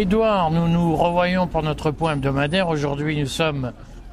[0.00, 2.70] Édouard, nous nous revoyons pour notre point hebdomadaire.
[2.70, 3.72] Aujourd'hui, nous sommes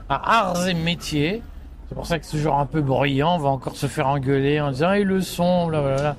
[0.09, 1.41] à Arts et Métiers.
[1.87, 3.35] C'est pour ça que c'est toujours un peu bruyant.
[3.35, 6.17] On va encore se faire engueuler en disant et le son, blablabla.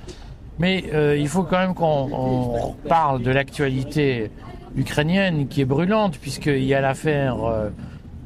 [0.58, 4.30] Mais euh, il faut quand même qu'on on parle de l'actualité
[4.74, 7.68] ukrainienne qui est brûlante, puisqu'il y a l'affaire euh,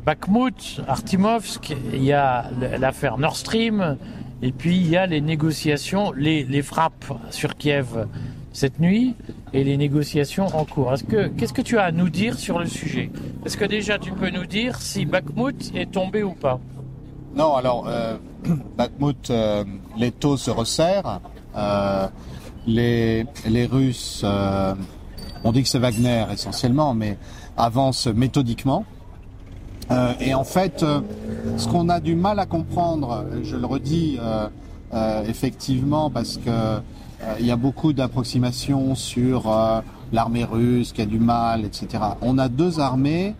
[0.07, 2.45] Bakhmut, Artimovsk, il y a
[2.79, 3.97] l'affaire Nord Stream,
[4.43, 8.07] et puis il y a les négociations, les frappes sur Kiev
[8.52, 9.15] cette nuit
[9.52, 10.93] et les négociations en cours.
[10.93, 13.10] Est-ce que qu'est-ce que tu as à nous dire sur le sujet?
[13.45, 16.60] Est-ce que déjà tu peux nous dire si Bakhmut est tombé ou pas?
[17.34, 18.16] Non, alors euh,
[18.77, 19.65] Bakhmut, euh,
[19.96, 21.20] les taux se resserrent.
[21.57, 22.07] Euh,
[22.66, 24.24] les, les Russes,
[25.45, 27.19] on dit que c'est Wagner essentiellement, mais
[27.57, 28.84] avancent méthodiquement.
[30.21, 30.84] Et en fait,
[31.57, 34.18] ce qu'on a du mal à comprendre, je le redis
[35.27, 36.80] effectivement, parce que
[37.38, 39.80] il y a beaucoup d'approximations sur euh,
[40.12, 42.02] l'armée russe qui a du mal, etc.
[42.20, 43.34] On a deux armées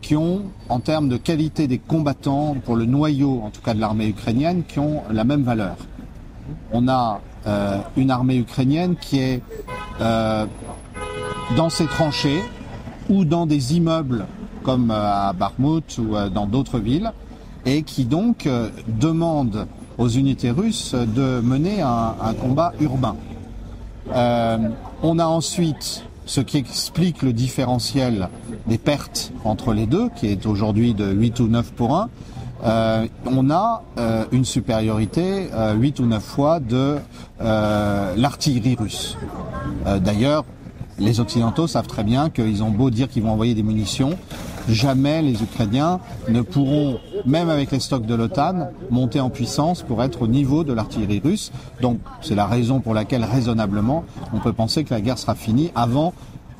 [0.00, 3.80] qui ont, en termes de qualité des combattants, pour le noyau en tout cas de
[3.80, 5.76] l'armée ukrainienne, qui ont la même valeur.
[6.72, 9.42] On a euh, une armée ukrainienne qui est
[10.00, 10.46] euh,
[11.56, 12.42] dans ses tranchées
[13.08, 14.26] ou dans des immeubles
[14.62, 17.12] comme à Bakhmut ou dans d'autres villes
[17.66, 18.48] et qui donc
[18.88, 19.66] demande
[19.98, 23.16] aux unités russes de mener un, combat urbain.
[24.14, 24.58] Euh,
[25.02, 28.28] on a ensuite ce qui explique le différentiel
[28.66, 32.08] des pertes entre les deux, qui est aujourd'hui de 8 ou 9 pour 1.
[32.64, 36.96] Euh, on a euh, une supériorité euh, 8 ou 9 fois de
[37.40, 39.18] l'artillerie russe.
[40.00, 40.44] D'ailleurs,
[40.98, 44.16] les Occidentaux savent très bien qu'ils ont beau dire qu'ils vont envoyer des munitions,
[44.68, 50.02] jamais les Ukrainiens ne pourront, même avec les stocks de l'OTAN, monter en puissance pour
[50.02, 51.52] être au niveau de l'artillerie russe.
[51.80, 55.70] Donc c'est la raison pour laquelle, raisonnablement, on peut penser que la guerre sera finie
[55.74, 56.12] avant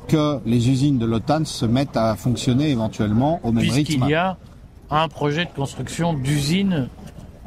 [0.07, 4.05] que les usines de l'OTAN se mettent à fonctionner éventuellement au même rythme.
[4.07, 4.37] y a
[4.91, 6.87] un projet de construction d'usine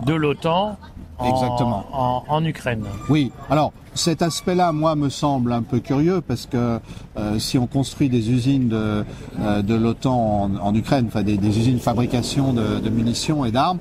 [0.05, 0.77] de l'OTAN
[1.25, 1.85] Exactement.
[1.93, 2.85] en, en Ukraine.
[3.09, 6.79] Oui, alors cet aspect-là, moi, me semble un peu curieux parce que
[7.19, 9.05] euh, si on construit des usines de,
[9.41, 10.15] euh, de l'OTAN
[10.45, 13.79] en, en Ukraine, enfin des, des usines de fabrication de, de munitions et d'armes,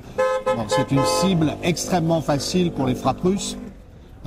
[0.55, 3.57] bon, c'est une cible extrêmement facile pour les frappes russes.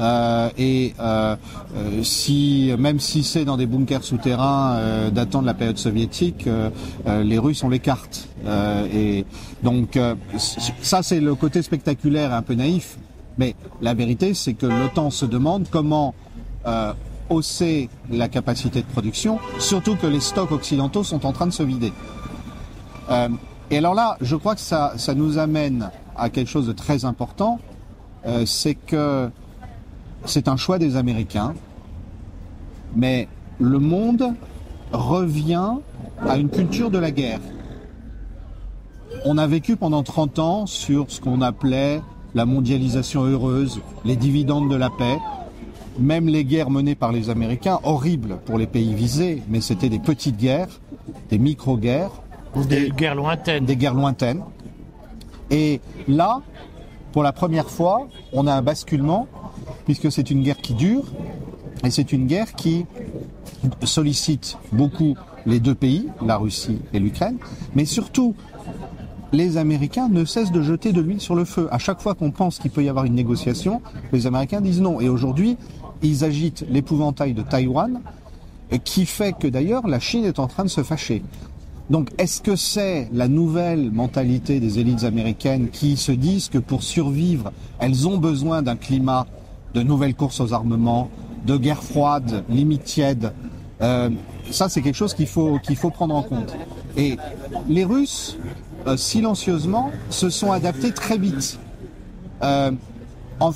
[0.01, 1.37] Euh, et euh,
[1.77, 6.49] euh, si, même si c'est dans des bunkers souterrains datant de la période soviétique,
[7.07, 8.29] les Russes ont les cartes.
[8.47, 9.27] Euh, et
[9.63, 9.99] donc
[10.39, 12.99] ça, c'est le côté spectaculaire et un peu naïf.
[13.39, 16.15] Mais la vérité, c'est que l'OTAN se demande comment
[16.67, 16.93] euh,
[17.31, 21.63] hausser la capacité de production, surtout que les stocks occidentaux sont en train de se
[21.63, 21.93] vider.
[23.09, 23.29] Euh,
[23.71, 27.05] et alors là, je crois que ça, ça nous amène à quelque chose de très
[27.05, 27.61] important,
[28.27, 29.31] euh, c'est que
[30.25, 31.55] c'est un choix des Américains,
[32.95, 34.35] mais le monde
[34.93, 35.75] revient
[36.27, 37.41] à une culture de la guerre.
[39.25, 42.01] On a vécu pendant 30 ans sur ce qu'on appelait
[42.35, 45.19] la mondialisation heureuse, les dividendes de la paix,
[45.99, 49.99] même les guerres menées par les Américains, horribles pour les pays visés, mais c'était des
[49.99, 50.81] petites guerres,
[51.29, 52.13] des micro-guerres,
[52.55, 53.65] Ou des guerres lointaines.
[53.65, 54.43] des guerres lointaines.
[55.51, 56.41] Et là,
[57.13, 59.27] pour la première fois, on a un basculement,
[59.85, 61.05] puisque c'est une guerre qui dure,
[61.85, 62.87] et c'est une guerre qui
[63.85, 67.39] sollicite beaucoup les deux pays, la Russie et l'Ukraine,
[67.75, 68.35] mais surtout,
[69.33, 71.69] les Américains ne cessent de jeter de l'huile sur le feu.
[71.71, 73.81] À chaque fois qu'on pense qu'il peut y avoir une négociation,
[74.13, 75.01] les Américains disent non.
[75.01, 75.57] Et aujourd'hui,
[76.03, 78.01] ils agitent l'épouvantail de Taïwan,
[78.85, 81.23] qui fait que d'ailleurs la Chine est en train de se fâcher.
[81.91, 86.85] Donc, est-ce que c'est la nouvelle mentalité des élites américaines qui se disent que pour
[86.85, 89.27] survivre, elles ont besoin d'un climat
[89.75, 91.11] de nouvelles courses aux armements,
[91.47, 93.33] de guerre froide, limite tiède
[93.83, 94.11] Euh,
[94.51, 96.55] Ça, c'est quelque chose qu'il faut qu'il faut prendre en compte.
[96.97, 97.17] Et
[97.69, 98.37] les Russes,
[98.87, 101.59] euh, silencieusement, se sont adaptés très vite.
[102.43, 102.73] Euh,
[103.39, 103.53] en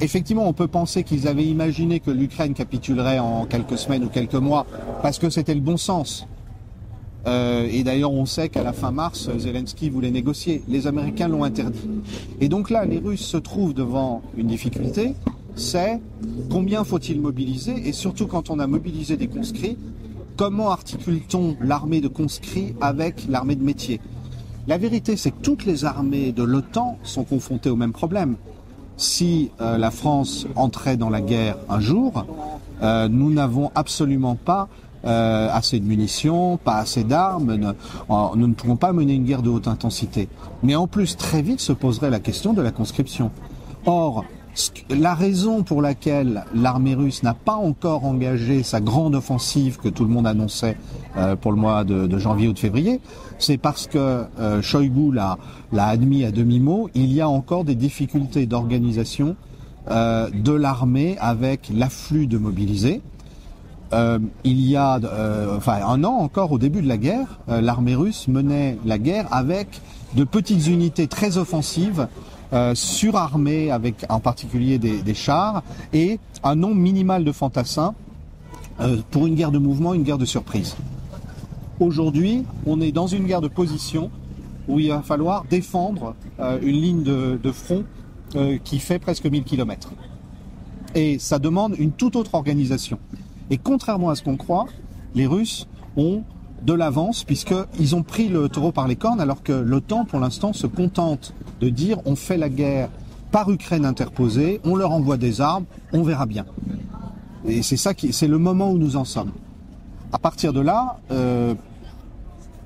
[0.00, 4.34] effectivement, on peut penser qu'ils avaient imaginé que l'Ukraine capitulerait en quelques semaines ou quelques
[4.34, 4.66] mois
[5.02, 6.26] parce que c'était le bon sens.
[7.26, 10.62] Euh, et d'ailleurs, on sait qu'à la fin mars, Zelensky voulait négocier.
[10.68, 11.88] Les Américains l'ont interdit.
[12.40, 15.14] Et donc là, les Russes se trouvent devant une difficulté,
[15.56, 16.00] c'est
[16.50, 19.76] combien faut-il mobiliser Et surtout quand on a mobilisé des conscrits,
[20.36, 24.00] comment articule-t-on l'armée de conscrits avec l'armée de métier
[24.66, 28.36] La vérité, c'est que toutes les armées de l'OTAN sont confrontées au même problème.
[28.96, 32.26] Si euh, la France entrait dans la guerre un jour,
[32.82, 34.68] euh, nous n'avons absolument pas
[35.06, 39.48] euh, assez de munitions, pas assez d'armes, nous ne pourrons pas mener une guerre de
[39.48, 40.28] haute intensité.
[40.62, 43.30] Mais en plus, très vite se poserait la question de la conscription.
[43.86, 44.24] Or,
[44.88, 50.04] La raison pour laquelle l'armée russe n'a pas encore engagé sa grande offensive que tout
[50.04, 50.76] le monde annonçait
[51.16, 53.00] euh, pour le mois de, janvier ou de février,
[53.38, 55.38] c'est parce que euh, Shoigu l'a
[55.76, 59.36] admis à demi-mot, il y a encore des difficultés d'organisation
[59.90, 63.00] euh, de l'armée avec l'afflux de mobilisés.
[63.92, 67.96] Euh, il y a euh, enfin un an encore au début de la guerre, l'armée
[67.96, 69.80] russe menait la guerre avec
[70.14, 72.06] de petites unités très offensives
[72.52, 77.94] euh, surarmés avec en particulier des, chars et un nombre minimal de fantassins
[78.80, 80.74] euh, pour une guerre de mouvement, une guerre de surprise.
[81.78, 84.10] Aujourd'hui, on est dans une guerre de position
[84.66, 87.84] où il va falloir défendre euh, une ligne de, front
[88.64, 89.90] qui fait presque 1000 km.
[90.94, 92.98] Et ça demande une toute autre organisation.
[93.50, 94.66] Et contrairement à ce qu'on croit,
[95.14, 95.66] les Russes
[95.96, 96.22] ont
[96.62, 100.52] de l'avance puisqu'ils ont pris le taureau par les cornes alors que l'OTAN pour l'instant
[100.52, 102.90] se contente de dire on fait la guerre
[103.30, 106.46] par Ukraine interposée, on leur envoie des armes, on verra bien.
[107.46, 109.32] Et c'est ça qui, c'est le moment où nous en sommes.
[110.12, 111.54] À partir de là, euh,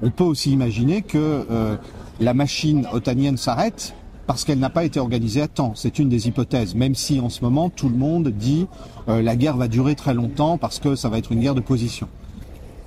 [0.03, 1.77] on peut aussi imaginer que euh,
[2.21, 3.95] la machine otanienne s'arrête
[4.27, 5.73] parce qu'elle n'a pas été organisée à temps.
[5.75, 8.67] C'est une des hypothèses, même si en ce moment tout le monde dit
[9.09, 11.61] euh, la guerre va durer très longtemps parce que ça va être une guerre de
[11.61, 12.09] position.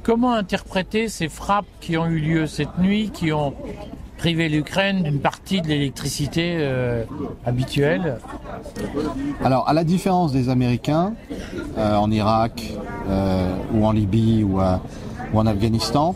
[0.04, 3.54] Comment interpréter ces frappes qui ont eu lieu cette nuit, qui ont
[4.18, 7.04] privé l'Ukraine d'une partie de l'électricité euh,
[7.45, 8.18] habituelle?
[9.44, 11.13] Alors, à la différence des Américains,
[11.78, 12.74] euh, en Irak
[13.10, 16.16] euh, ou en Libye ou, ou en Afghanistan,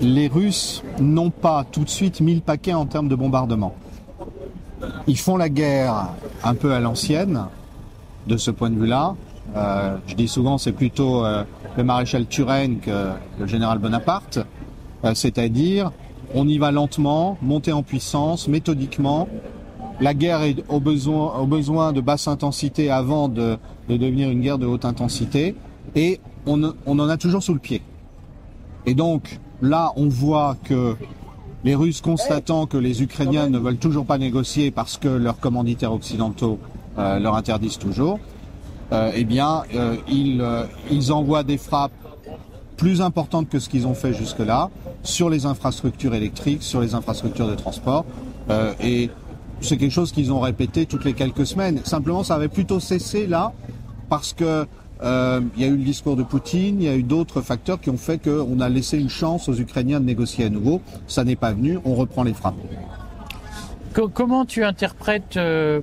[0.00, 3.74] les Russes n'ont pas tout de suite mis le paquet en termes de bombardement.
[5.06, 6.08] Ils font la guerre
[6.44, 7.46] un peu à l'ancienne,
[8.26, 9.14] de ce point de vue-là.
[9.54, 11.24] je dis souvent, c'est plutôt
[11.78, 14.40] le maréchal Turenne que le général Bonaparte,
[15.04, 15.92] euh, c'est-à-dire
[16.34, 19.28] on y va lentement, monter en puissance, méthodiquement.
[20.00, 23.58] La guerre est au besoin, de basse intensité avant de,
[23.88, 25.54] devenir une guerre de haute intensité,
[25.94, 27.80] et on en a toujours sous le pied.
[28.88, 30.96] Et donc là, on voit que
[31.62, 35.92] les Russes constatant que les Ukrainiens ne veulent toujours pas négocier parce que leurs commanditaires
[35.92, 36.58] occidentaux
[36.96, 38.18] euh, leur interdisent toujours,
[38.92, 40.42] euh, eh bien, euh, ils,
[40.90, 41.92] ils envoient des frappes
[42.78, 44.70] plus importantes que ce qu'ils ont fait jusque-là
[45.02, 48.06] sur les infrastructures électriques, sur les infrastructures de transport.
[48.80, 49.10] et
[49.60, 51.80] c'est quelque chose qu'ils ont répété toutes les quelques semaines.
[51.84, 53.52] Simplement, ça avait plutôt cessé là
[54.08, 54.66] parce que
[55.02, 57.90] il y a eu le discours de Poutine, il y a eu d'autres facteurs qui
[57.90, 60.80] ont fait qu'on a laissé une chance aux Ukrainiens de négocier à nouveau.
[61.06, 62.56] Ça n'est pas venu, on reprend les frappes.
[64.14, 65.80] Comment tu interprètes euh,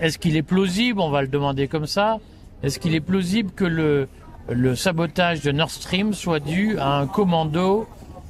[0.00, 2.18] est-ce qu'il est plausible, on va le demander comme ça,
[2.62, 4.08] est-ce qu'il est plausible que le,
[4.48, 7.86] le sabotage de Nord Stream soit dû à un commando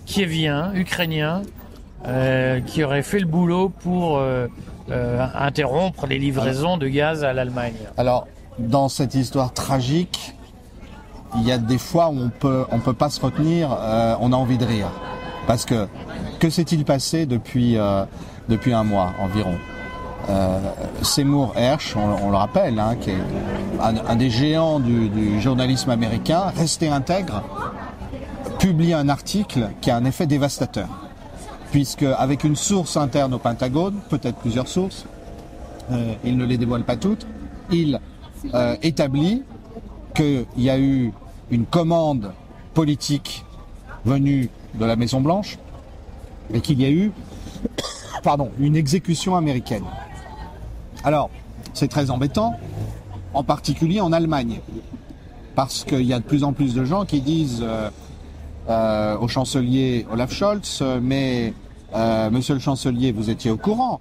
[0.06, 1.42] qui vient, ukrainien,
[2.06, 4.48] euh, qui aurait fait le boulot pour euh,
[5.34, 7.74] interrompre les livraisons de gaz à l'Allemagne?
[7.96, 8.26] Alors,
[8.60, 10.34] dans cette histoire tragique,
[11.36, 13.70] il y a des fois où on peut on peut pas se retenir,
[14.20, 14.90] on a envie de rire,
[15.46, 15.86] parce que
[16.38, 17.76] que s'est-il passé depuis
[18.48, 19.54] depuis un mois environ?
[20.28, 20.58] Euh,
[21.02, 23.18] Seymour Hersh, on, le rappelle, hein, qui est
[23.80, 27.42] un, des géants du, journalisme américain, resté intègre,
[28.58, 30.88] publie un article qui a un effet dévastateur.
[31.72, 35.06] Puisque avec une source interne au Pentagone, peut-être plusieurs sources,
[35.90, 37.26] euh, il ne les dévoile pas toutes,
[37.72, 37.98] il
[38.54, 39.42] euh, établit
[40.14, 41.12] qu'il y a eu
[41.50, 42.32] une commande
[42.74, 43.44] politique
[44.04, 45.58] venue de la Maison Blanche
[46.52, 47.12] et qu'il y a eu
[48.22, 49.84] pardon, une exécution américaine.
[51.04, 51.30] Alors,
[51.72, 52.54] c'est très embêtant,
[53.32, 54.60] en particulier en Allemagne,
[55.54, 57.90] parce qu'il y a de plus en plus de gens qui disent euh,
[58.68, 61.54] euh, au chancelier Olaf Scholz, mais
[61.94, 64.00] euh, monsieur le chancelier, vous étiez au courant,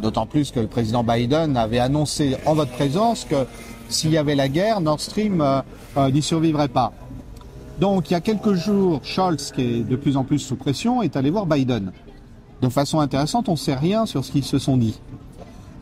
[0.00, 3.46] d'autant plus que le président Biden avait annoncé en votre présence que
[3.88, 5.44] s'il y avait la guerre, Nord Stream
[5.96, 6.92] n'y survivrait pas.
[7.80, 11.02] Donc il y a quelques jours, Scholz, qui est de plus en plus sous pression,
[11.02, 11.92] est allé voir Biden.
[12.60, 15.00] De façon intéressante, on ne sait rien sur ce qu'ils se sont dit.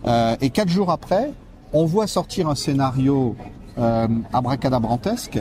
[0.06, 1.32] Euh, et quatre jours après,
[1.72, 3.36] on voit sortir un scénario
[3.78, 5.38] euh, abracadabrantesque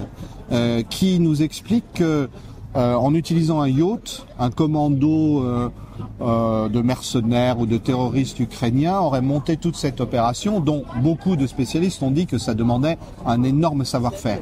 [0.52, 2.30] euh, qui nous explique que
[2.76, 5.72] euh, en utilisant un yacht, un commando
[6.20, 12.02] de mercenaires ou de terroristes ukrainiens aurait monté toute cette opération dont beaucoup de spécialistes
[12.04, 14.40] ont dit que ça demandait un énorme savoir-faire.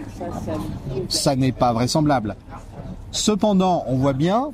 [1.09, 2.35] Ça n'est pas vraisemblable.
[3.11, 4.51] Cependant, on voit bien,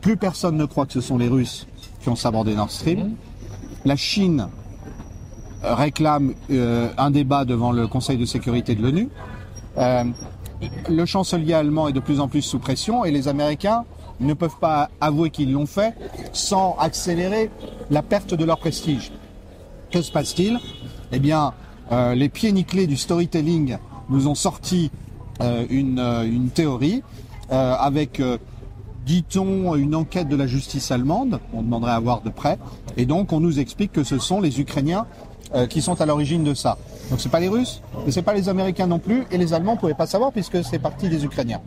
[0.00, 1.66] plus personne ne croit que ce sont les Russes
[2.00, 3.14] qui ont sabordé Nord Stream.
[3.84, 4.48] La Chine
[5.62, 9.08] réclame euh, un débat devant le Conseil de sécurité de l'ONU.
[10.88, 13.84] Le chancelier allemand est de plus en plus sous pression et les Américains
[14.20, 15.94] ne peuvent pas avouer qu'ils l'ont fait
[16.32, 17.50] sans accélérer
[17.90, 19.12] la perte de leur prestige.
[19.90, 20.58] Que se passe-t-il?
[21.12, 21.52] Eh bien,
[21.92, 24.90] euh, les pieds nickelés du storytelling nous ont sorti
[25.40, 27.02] euh, une, euh, une théorie
[27.52, 28.22] avec,
[29.04, 31.40] dit-on, une enquête de la justice allemande.
[31.52, 32.58] On demanderait à voir de près.
[32.96, 35.04] Et donc, on nous explique que ce sont les Ukrainiens
[35.68, 36.78] qui sont à l'origine de ça.
[37.10, 39.76] Donc, c'est pas les Russes, mais c'est pas les Américains non plus, et les Allemands
[39.76, 41.60] pouvaient pas savoir puisque c'est parti des Ukrainiens.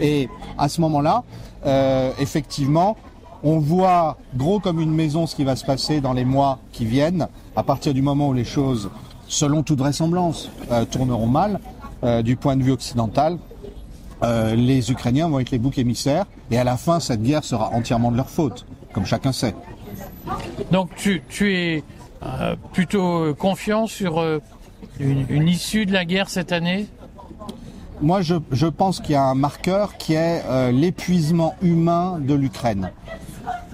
[0.00, 0.28] Et
[0.58, 1.22] à ce moment-là,
[1.66, 2.96] euh, effectivement,
[3.42, 6.84] on voit gros comme une maison ce qui va se passer dans les mois qui
[6.84, 8.90] viennent, à partir du moment où les choses,
[9.28, 11.60] selon toute vraisemblance, euh, tourneront mal,
[12.02, 13.38] euh, du point de vue occidental.
[14.56, 18.10] les Ukrainiens vont être les boucs émissaires, et à la fin, cette guerre sera entièrement
[18.10, 18.64] de leur faute,
[18.94, 19.54] comme chacun sait.
[20.72, 21.84] Donc tu, tu es
[22.72, 24.24] plutôt confiant sur
[25.00, 26.86] une, issue de la guerre cette année?
[28.00, 32.90] Moi, je, pense qu'il y a un marqueur qui est euh, l'épuisement humain de l'Ukraine.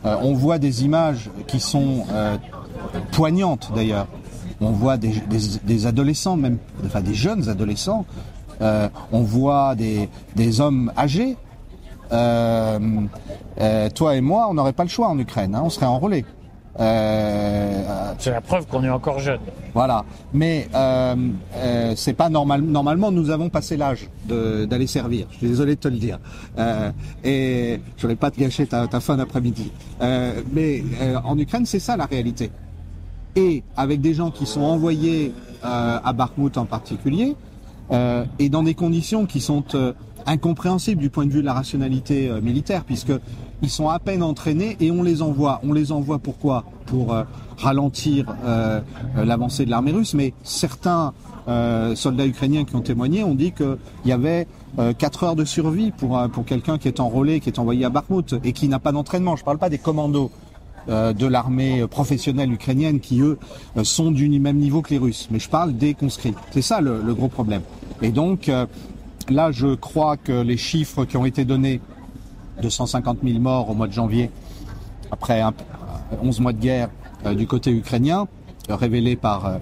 [0.04, 2.36] Euh, on voit des images qui sont euh,
[3.12, 4.06] poignantes d'ailleurs.
[4.60, 8.04] On voit des, adolescents, même, enfin des jeunes adolescents.
[8.60, 11.36] On voit des, hommes âgés.
[12.10, 12.78] Toi
[14.16, 15.54] et moi, on n'aurait pas le choix en Ukraine.
[15.54, 16.26] hein, on serait enrôlés.
[16.78, 19.40] Euh, C'est la preuve qu'on est encore jeune.
[19.74, 20.04] voilà.
[20.32, 21.16] Mais euh,
[21.56, 22.62] euh, c'est pas normal.
[22.62, 25.26] Normalement, nous avons passé l'âge d'aller servir.
[25.32, 26.18] Je suis désolé de te le dire.
[26.58, 26.90] Euh,
[27.24, 29.72] et je voulais pas te gâcher ta, ta fin d'après-midi.
[30.00, 32.50] Euh, mais euh, en Ukraine, c'est ça la réalité.
[33.36, 35.32] Et avec des gens qui sont envoyés
[35.64, 37.36] euh, à Bakhmut en particulier,
[37.92, 39.64] euh, et dans des conditions qui sont
[40.30, 43.12] incompréhensibles du point de vue de la rationalité euh, militaire, puisque
[43.62, 45.60] ils sont à peine entraînés et on les envoie.
[45.64, 46.64] On les envoie pourquoi?
[46.86, 47.24] Pour euh,
[47.58, 48.80] ralentir euh,
[49.16, 51.12] l'avancée de l'armée russe, mais certains
[51.96, 54.46] soldats ukrainiens qui ont témoigné ont dit qu'il y avait
[54.78, 57.90] euh, 4 heures de survie pour, pour quelqu'un qui est enrôlé, qui est envoyé à
[57.90, 59.34] Bakhmut et qui n'a pas d'entraînement.
[59.34, 60.30] Je ne parle pas des commandos
[60.86, 63.36] de l'armée professionnelle ukrainienne qui, eux,
[63.82, 65.28] sont du même niveau que les Russes.
[65.32, 66.34] Mais je parle des conscrits.
[66.52, 67.62] C'est ça le, le gros problème.
[68.00, 68.48] Et donc,
[69.30, 71.80] là, je crois que les chiffres qui ont été donnés
[72.62, 74.30] de 150 000 morts au mois de janvier,
[75.10, 75.54] après un-
[76.22, 76.90] 11 mois de guerre
[77.24, 78.26] euh, du côté ukrainien,
[78.68, 79.58] euh, révélés par euh,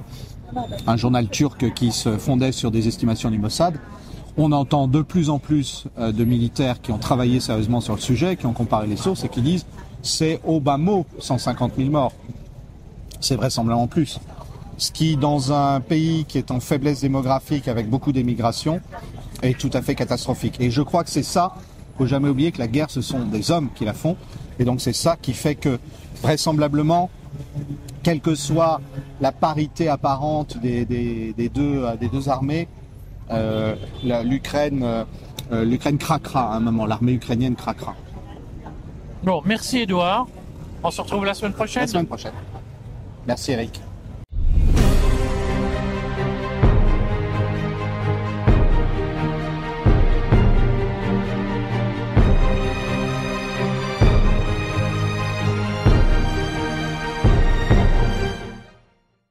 [0.87, 3.75] un journal turc qui se fondait sur des estimations du Mossad,
[4.37, 8.37] on entend de plus en plus de militaires qui ont travaillé sérieusement sur le sujet,
[8.37, 9.66] qui ont comparé les sources et qui disent
[10.00, 12.12] c'est au bas mot 150 000 morts.
[13.20, 14.20] C'est vraisemblablement plus.
[14.76, 18.80] Ce qui, dans un pays qui est en faiblesse démographique avec beaucoup d'émigration,
[19.42, 20.57] est tout à fait catastrophique.
[20.61, 21.54] Et je crois que c'est ça,
[21.97, 24.16] faut jamais oublier que la guerre, ce sont des hommes qui la font.
[24.59, 25.78] Et donc c'est ça qui fait que,
[26.23, 27.11] vraisemblablement,
[28.02, 28.80] quelle que soit
[29.21, 32.68] la parité apparente des, des- des deux, euh, des deux armées,
[33.30, 33.75] euh,
[34.25, 35.04] l'Ukraine euh,
[35.52, 37.95] euh, l'Ukraine craquera à un moment, l'armée ukrainienne craquera.
[39.23, 40.26] Bon, merci Edouard.
[40.83, 41.83] On se retrouve la semaine prochaine.
[41.83, 42.33] La semaine prochaine.
[43.26, 43.80] Merci Eric.